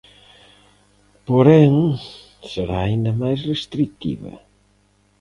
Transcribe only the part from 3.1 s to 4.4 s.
máis restritiva.